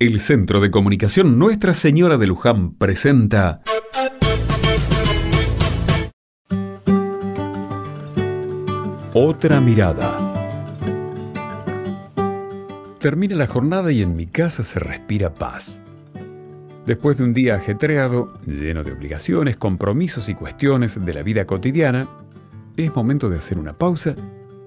El 0.00 0.20
Centro 0.20 0.60
de 0.60 0.70
Comunicación 0.70 1.40
Nuestra 1.40 1.74
Señora 1.74 2.18
de 2.18 2.28
Luján 2.28 2.70
presenta 2.74 3.62
Otra 9.12 9.60
mirada. 9.60 10.16
Termina 13.00 13.34
la 13.34 13.48
jornada 13.48 13.90
y 13.90 14.02
en 14.02 14.14
mi 14.14 14.28
casa 14.28 14.62
se 14.62 14.78
respira 14.78 15.34
paz. 15.34 15.80
Después 16.86 17.18
de 17.18 17.24
un 17.24 17.34
día 17.34 17.56
ajetreado, 17.56 18.38
lleno 18.46 18.84
de 18.84 18.92
obligaciones, 18.92 19.56
compromisos 19.56 20.28
y 20.28 20.36
cuestiones 20.36 21.04
de 21.04 21.12
la 21.12 21.24
vida 21.24 21.44
cotidiana, 21.44 22.08
es 22.76 22.94
momento 22.94 23.28
de 23.28 23.38
hacer 23.38 23.58
una 23.58 23.76
pausa 23.76 24.14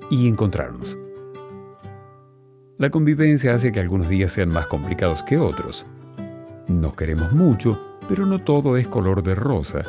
y 0.10 0.28
encontrarnos. 0.28 1.00
La 2.82 2.90
convivencia 2.90 3.54
hace 3.54 3.72
que 3.72 3.80
algunos 3.80 4.10
días 4.10 4.32
sean 4.32 4.50
más 4.50 4.66
complicados 4.66 5.22
que 5.22 5.38
otros. 5.38 5.86
Nos 6.68 6.96
queremos 6.96 7.32
mucho, 7.32 7.80
pero 8.10 8.26
no 8.26 8.40
todo 8.40 8.76
es 8.76 8.88
color 8.88 9.22
de 9.22 9.36
rosa, 9.36 9.84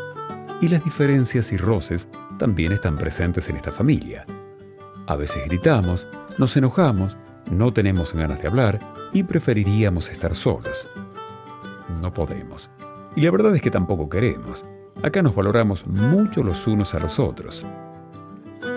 y 0.60 0.68
las 0.68 0.84
diferencias 0.84 1.52
y 1.52 1.56
roces 1.56 2.06
también 2.38 2.70
están 2.70 2.98
presentes 2.98 3.48
en 3.48 3.56
esta 3.56 3.72
familia. 3.72 4.26
A 5.06 5.16
veces 5.16 5.42
gritamos, 5.46 6.06
nos 6.36 6.54
enojamos, 6.58 7.16
no 7.50 7.72
tenemos 7.72 8.12
ganas 8.12 8.42
de 8.42 8.48
hablar 8.48 8.78
y 9.14 9.22
preferiríamos 9.22 10.10
estar 10.10 10.34
solos. 10.34 10.86
No 12.02 12.12
podemos. 12.12 12.70
Y 13.16 13.22
la 13.22 13.30
verdad 13.30 13.56
es 13.56 13.62
que 13.62 13.70
tampoco 13.70 14.10
queremos. 14.10 14.66
Acá 15.02 15.22
nos 15.22 15.34
valoramos 15.34 15.86
mucho 15.86 16.42
los 16.42 16.66
unos 16.66 16.94
a 16.94 16.98
los 16.98 17.18
otros. 17.18 17.64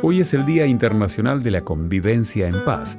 Hoy 0.01 0.21
es 0.21 0.33
el 0.33 0.45
Día 0.45 0.67
Internacional 0.67 1.43
de 1.43 1.51
la 1.51 1.65
Convivencia 1.65 2.47
en 2.47 2.63
Paz. 2.63 2.97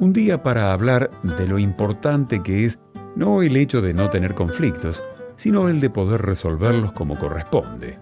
Un 0.00 0.12
día 0.12 0.42
para 0.42 0.72
hablar 0.72 1.10
de 1.22 1.46
lo 1.46 1.58
importante 1.58 2.42
que 2.42 2.64
es 2.64 2.78
no 3.16 3.42
el 3.42 3.56
hecho 3.56 3.80
de 3.80 3.94
no 3.94 4.10
tener 4.10 4.34
conflictos, 4.34 5.04
sino 5.36 5.68
el 5.68 5.80
de 5.80 5.90
poder 5.90 6.22
resolverlos 6.22 6.92
como 6.92 7.18
corresponde. 7.18 7.98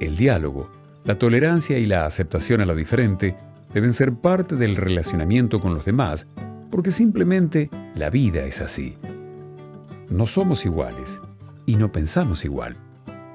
El 0.00 0.16
diálogo, 0.16 0.70
la 1.04 1.18
tolerancia 1.18 1.78
y 1.78 1.86
la 1.86 2.04
aceptación 2.04 2.60
a 2.60 2.66
lo 2.66 2.74
diferente 2.74 3.36
deben 3.72 3.92
ser 3.92 4.14
parte 4.14 4.56
del 4.56 4.76
relacionamiento 4.76 5.60
con 5.60 5.74
los 5.74 5.84
demás, 5.84 6.26
porque 6.70 6.92
simplemente 6.92 7.70
la 7.94 8.10
vida 8.10 8.44
es 8.44 8.60
así. 8.60 8.96
No 10.08 10.26
somos 10.26 10.66
iguales 10.66 11.20
y 11.66 11.76
no 11.76 11.90
pensamos 11.90 12.44
igual. 12.44 12.76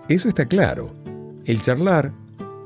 Eso 0.08 0.30
está 0.30 0.45
claro. 0.45 0.93
El 1.45 1.61
charlar 1.61 2.11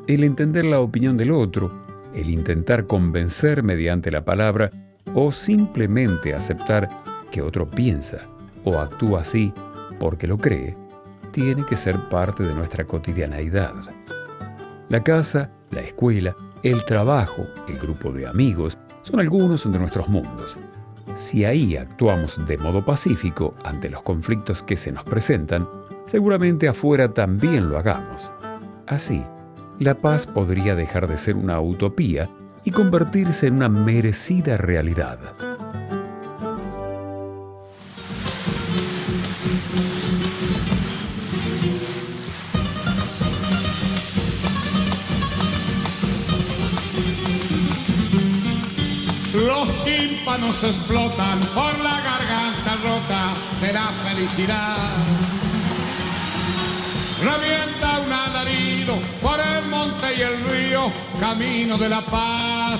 el 0.09 0.23
entender 0.23 0.65
la 0.65 0.79
opinión 0.79 1.17
del 1.17 1.29
otro, 1.29 1.71
el 2.15 2.31
intentar 2.31 2.87
convencer 2.87 3.61
mediante 3.61 4.09
la 4.09 4.25
palabra 4.25 4.71
o 5.13 5.31
simplemente 5.31 6.33
aceptar 6.33 6.89
que 7.31 7.41
otro 7.41 7.69
piensa 7.69 8.17
o 8.63 8.77
actúa 8.77 9.21
así 9.21 9.53
porque 9.99 10.27
lo 10.27 10.37
cree, 10.37 10.75
tiene 11.31 11.65
que 11.65 11.75
ser 11.75 12.09
parte 12.09 12.43
de 12.43 12.53
nuestra 12.53 12.85
cotidianeidad. 12.85 13.73
La 14.89 15.03
casa, 15.03 15.51
la 15.71 15.81
escuela, 15.81 16.35
el 16.63 16.83
trabajo, 16.85 17.45
el 17.67 17.77
grupo 17.77 18.11
de 18.11 18.27
amigos, 18.27 18.77
son 19.01 19.19
algunos 19.19 19.71
de 19.71 19.79
nuestros 19.79 20.07
mundos. 20.07 20.57
Si 21.13 21.45
ahí 21.45 21.75
actuamos 21.75 22.39
de 22.47 22.57
modo 22.57 22.83
pacífico 22.83 23.53
ante 23.63 23.89
los 23.89 24.01
conflictos 24.03 24.63
que 24.63 24.77
se 24.77 24.91
nos 24.91 25.03
presentan, 25.03 25.67
seguramente 26.05 26.67
afuera 26.67 27.13
también 27.13 27.69
lo 27.69 27.77
hagamos. 27.77 28.31
Así, 28.87 29.23
la 29.79 29.95
paz 29.95 30.25
podría 30.25 30.75
dejar 30.75 31.07
de 31.07 31.17
ser 31.17 31.35
una 31.35 31.59
utopía 31.61 32.29
y 32.69 32.71
convertirse 32.71 33.47
en 33.47 33.55
una 33.55 33.67
merecida 33.67 34.55
realidad. 34.55 35.17
Los 49.33 49.83
tímpanos 49.83 50.63
explotan 50.63 51.39
por 51.55 51.73
la 51.79 52.01
garganta 52.01 52.75
rota 52.83 53.33
de 53.61 53.73
la 53.73 53.87
felicidad. 54.03 54.77
Camino 61.19 61.77
de 61.77 61.89
la 61.89 62.01
paz. 62.01 62.79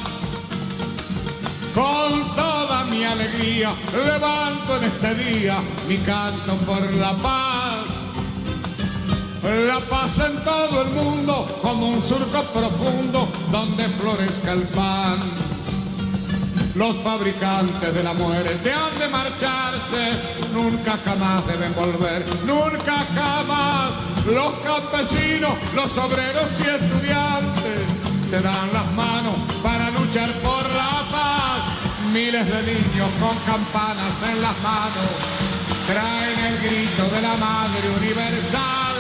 Con 1.73 2.35
toda 2.35 2.85
mi 2.85 3.03
alegría 3.03 3.73
levanto 3.93 4.77
en 4.77 4.83
este 4.83 5.15
día 5.15 5.61
mi 5.87 5.97
canto 5.97 6.55
por 6.65 6.81
la 6.93 7.13
paz. 7.17 7.85
La 9.43 9.79
paz 9.79 10.11
en 10.19 10.43
todo 10.43 10.81
el 10.81 10.89
mundo 10.91 11.47
como 11.61 11.89
un 11.89 12.01
surco 12.01 12.43
profundo 12.53 13.27
donde 13.51 13.87
florezca 13.89 14.53
el 14.53 14.63
pan. 14.69 15.19
Los 16.75 16.95
fabricantes 16.97 17.93
de 17.93 18.03
la 18.03 18.13
muerte 18.13 18.71
han 18.71 18.99
de 18.99 19.09
marcharse, 19.09 20.11
nunca 20.53 20.97
jamás 21.03 21.45
deben 21.47 21.73
volver, 21.75 22.25
nunca 22.45 23.05
jamás. 23.13 23.91
Los 24.25 24.53
campesinos, 24.59 25.55
los 25.75 25.97
obreros 25.97 26.47
y 26.59 26.67
estudiantes 26.69 27.98
se 28.29 28.39
dan 28.41 28.71
las 28.71 28.91
manos 28.93 29.37
para 29.63 29.89
luchar 29.89 30.31
por 30.41 30.63
la 30.69 31.03
paz. 31.09 31.63
Miles 32.13 32.45
de 32.45 32.61
niños 32.61 33.09
con 33.19 33.35
campanas 33.51 34.15
en 34.31 34.39
las 34.39 34.55
manos 34.61 35.09
traen 35.87 36.39
el 36.49 36.57
grito 36.59 37.03
de 37.09 37.21
la 37.23 37.35
madre 37.37 37.89
universal. 37.97 38.97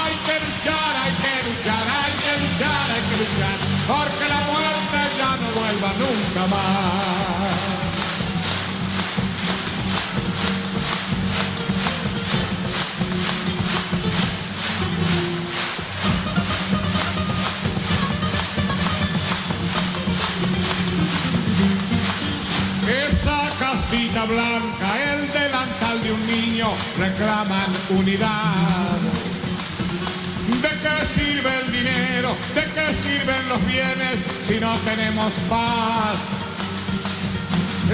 Hay 0.00 0.14
que 0.26 0.36
luchar, 0.44 0.92
hay 1.04 1.14
que 1.24 1.34
luchar, 1.48 1.84
hay 2.00 2.14
que 2.24 2.32
luchar, 2.44 2.86
hay 2.94 3.02
que 3.08 3.16
luchar, 3.22 3.56
porque 3.92 4.24
la 4.34 4.40
muerte 4.48 4.98
ya 5.20 5.30
no 5.36 5.48
vuelva 5.60 5.90
nunca 6.00 6.46
más. 6.54 7.25
Casita 23.88 24.24
blanca, 24.24 25.12
el 25.12 25.32
delantal 25.32 26.02
de 26.02 26.10
un 26.10 26.26
niño, 26.26 26.66
reclaman 26.98 27.70
unidad. 27.90 28.98
¿De 30.60 30.68
qué 30.82 30.96
sirve 31.14 31.50
el 31.60 31.70
dinero? 31.70 32.34
¿De 32.52 32.64
qué 32.64 32.86
sirven 33.04 33.48
los 33.48 33.64
bienes 33.64 34.18
si 34.42 34.58
no 34.58 34.74
tenemos 34.78 35.32
paz? 35.48 36.16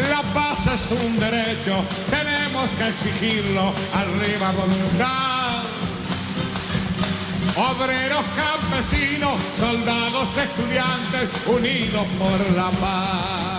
La 0.08 0.22
paz 0.32 0.66
es 0.74 0.98
un 0.98 1.20
derecho, 1.20 1.84
tenemos 2.08 2.70
que 2.70 2.88
exigirlo, 2.88 3.74
arriba 3.92 4.50
voluntad. 4.52 5.62
Obreros, 7.54 8.24
campesinos, 8.34 9.36
soldados, 9.54 10.28
estudiantes, 10.38 11.28
unidos 11.46 12.06
por 12.18 12.56
la 12.56 12.70
paz. 12.80 13.51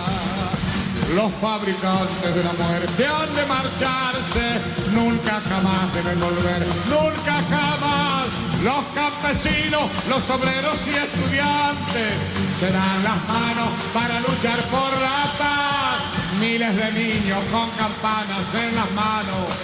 Los 1.14 1.30
fabricantes 1.40 2.34
de 2.34 2.42
la 2.42 2.52
muerte 2.54 3.06
han 3.06 3.32
de 3.34 3.46
marcharse, 3.46 4.60
nunca 4.92 5.40
jamás 5.48 5.94
deben 5.94 6.18
volver, 6.18 6.66
nunca 6.90 7.34
jamás. 7.48 8.26
Los 8.64 8.82
campesinos, 8.94 9.90
los 10.08 10.28
obreros 10.30 10.74
y 10.86 10.90
estudiantes 10.90 12.14
serán 12.58 13.04
las 13.04 13.22
manos 13.28 13.68
para 13.92 14.18
luchar 14.20 14.60
por 14.74 14.90
la 14.98 15.30
paz. 15.38 16.02
Miles 16.40 16.74
de 16.74 16.92
niños 16.92 17.38
con 17.52 17.70
campanas 17.78 18.46
en 18.58 18.74
las 18.74 18.90
manos 18.90 19.54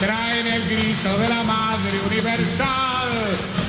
traen 0.00 0.46
el 0.46 0.64
grito 0.68 1.16
de 1.16 1.28
la 1.30 1.42
madre 1.44 1.96
universal. 2.08 3.08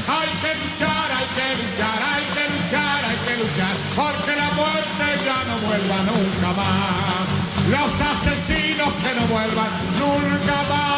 Hay 0.07 0.30
que 0.42 0.51
luchar, 0.60 1.07
hay 1.16 1.27
que 1.38 1.48
luchar, 1.63 2.00
hay 2.12 2.25
que 2.36 2.44
luchar, 2.51 3.00
hay 3.07 3.19
que 3.24 3.34
luchar, 3.39 3.75
porque 3.95 4.36
la 4.36 4.50
muerte 4.51 5.11
no 5.51 5.68
vuelvan 5.68 6.06
nunca 6.06 6.53
más, 6.53 7.27
los 7.69 8.01
asesinos 8.12 8.94
que 9.03 9.15
no 9.19 9.27
vuelvan 9.27 9.69
nunca 10.00 10.63
más. 10.69 10.91